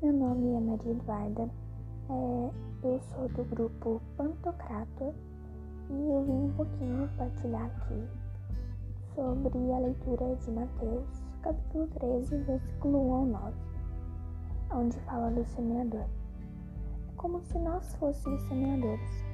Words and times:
Meu 0.00 0.12
nome 0.12 0.54
é 0.54 0.60
Maria 0.60 0.92
Eduarda, 0.92 1.50
é, 2.08 2.50
eu 2.84 3.00
sou 3.00 3.28
do 3.30 3.44
grupo 3.50 4.00
Pantocrator 4.16 5.12
e 5.90 5.92
eu 5.92 6.24
vim 6.24 6.44
um 6.44 6.52
pouquinho 6.56 7.08
partilhar 7.16 7.64
aqui 7.66 8.06
sobre 9.16 9.72
a 9.72 9.78
leitura 9.80 10.36
de 10.36 10.50
Mateus, 10.52 11.24
capítulo 11.42 11.88
13, 11.98 12.36
versículo 12.44 13.08
1 13.08 13.12
ao 13.12 13.26
9, 13.26 13.54
onde 14.72 15.00
fala 15.00 15.30
do 15.32 15.44
semeador. 15.46 16.06
É 17.08 17.12
como 17.16 17.40
se 17.40 17.58
nós 17.58 17.92
fôssemos 17.96 18.40
semeadores. 18.42 19.24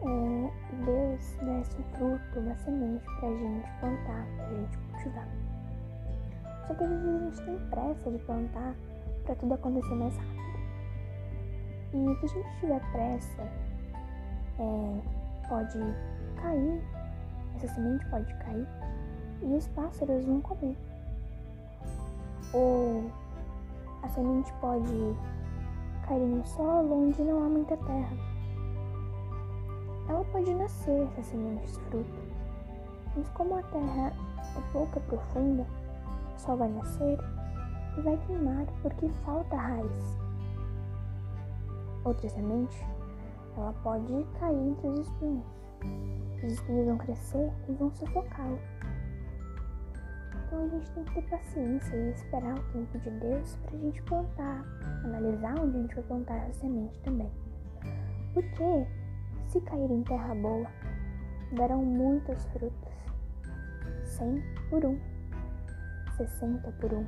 É, 0.00 0.84
Deus 0.84 1.36
desse 1.44 1.80
um 1.80 1.84
fruto, 1.96 2.40
uma 2.40 2.56
semente 2.56 3.04
para 3.20 3.28
a 3.28 3.36
gente 3.36 3.70
plantar, 3.78 4.26
para 4.36 4.46
a 4.46 4.54
gente 4.54 4.78
cultivar. 4.78 5.51
Só 6.66 6.74
que 6.74 6.84
às 6.84 6.90
vezes 6.90 7.06
a 7.06 7.18
gente 7.18 7.42
tem 7.44 7.58
pressa 7.70 8.10
de 8.10 8.18
plantar 8.18 8.74
para 9.24 9.34
tudo 9.36 9.54
acontecer 9.54 9.94
mais 9.94 10.16
rápido. 10.16 10.42
E 11.94 12.16
se 12.20 12.24
a 12.24 12.28
gente 12.28 12.60
tiver 12.60 12.92
pressa, 12.92 13.42
é, 14.58 15.00
pode 15.48 15.78
cair, 16.40 16.82
essa 17.56 17.68
semente 17.74 18.06
pode 18.06 18.34
cair 18.38 18.66
e 19.42 19.54
os 19.54 19.66
pássaros 19.68 20.24
vão 20.24 20.40
comer. 20.40 20.76
Ou 22.54 23.10
a 24.02 24.08
semente 24.08 24.52
pode 24.60 25.16
cair 26.06 26.20
no 26.20 26.44
solo 26.46 27.06
onde 27.06 27.22
não 27.22 27.44
há 27.44 27.48
muita 27.48 27.76
terra. 27.76 28.16
Ela 30.08 30.24
pode 30.26 30.52
nascer, 30.54 31.08
essa 31.08 31.30
semente, 31.30 31.64
esse 31.64 31.80
fruto. 31.80 32.32
Mas 33.16 33.28
como 33.30 33.56
a 33.56 33.62
terra 33.62 34.12
é 34.56 34.72
pouca 34.72 35.00
profunda, 35.00 35.66
só 36.42 36.56
vai 36.56 36.68
nascer 36.68 37.18
e 37.96 38.00
vai 38.00 38.16
queimar 38.26 38.66
porque 38.82 39.08
falta 39.24 39.56
raiz. 39.56 40.18
Outra 42.04 42.28
semente, 42.28 42.84
ela 43.56 43.72
pode 43.84 44.26
cair 44.40 44.56
entre 44.56 44.88
os 44.88 45.00
espinhos. 45.00 45.46
Os 46.44 46.52
espinhos 46.52 46.86
vão 46.86 46.98
crescer 46.98 47.52
e 47.68 47.72
vão 47.74 47.92
sufocá-lo. 47.92 48.58
Então 50.46 50.64
a 50.64 50.68
gente 50.68 50.90
tem 50.90 51.04
que 51.04 51.14
ter 51.14 51.22
paciência 51.30 51.96
e 51.96 52.10
esperar 52.10 52.58
o 52.58 52.72
tempo 52.72 52.98
de 52.98 53.10
Deus 53.10 53.56
para 53.62 53.76
a 53.76 53.80
gente 53.80 54.02
plantar, 54.02 54.64
analisar 55.04 55.54
onde 55.60 55.76
a 55.76 55.80
gente 55.80 55.94
vai 55.94 56.04
plantar 56.04 56.36
essa 56.48 56.60
semente 56.60 57.00
também. 57.02 57.30
Porque 58.34 58.86
se 59.46 59.60
cair 59.60 59.90
em 59.90 60.02
terra 60.02 60.34
boa, 60.34 60.66
darão 61.52 61.84
muitas 61.84 62.44
frutas. 62.46 62.92
100 64.04 64.42
por 64.68 64.84
um, 64.84 64.98
60 66.26 66.70
por 66.80 66.92
um, 66.92 67.06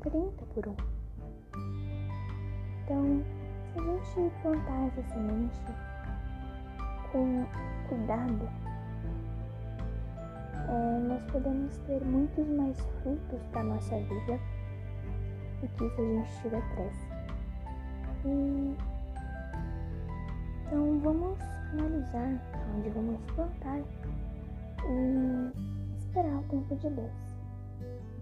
30 0.00 0.44
por 0.46 0.68
um. 0.68 0.76
Então, 2.82 3.22
se 3.72 3.78
a 3.78 3.82
gente 3.82 4.34
plantar 4.42 4.86
essa 4.88 5.02
semente 5.10 5.60
com 7.12 7.46
cuidado, 7.88 8.48
é, 10.68 10.98
nós 11.08 11.22
podemos 11.30 11.76
ter 11.86 12.04
muitos 12.04 12.48
mais 12.48 12.80
frutos 13.02 13.40
para 13.52 13.62
nossa 13.62 13.96
vida 13.96 14.40
do 15.60 15.68
que 15.68 15.90
se 15.90 16.00
a 16.00 16.04
gente 16.04 16.42
tiver 16.42 16.62
pressa. 16.74 17.14
E, 18.24 18.76
então 20.66 20.98
vamos 20.98 21.38
analisar 21.72 22.40
onde 22.74 22.90
vamos 22.90 23.20
plantar 23.34 23.78
e 24.84 25.52
esperar 25.98 26.36
o 26.36 26.42
tempo 26.44 26.74
de 26.76 26.90
Deus. 26.90 27.43
thank 27.80 28.04
you 28.04 28.13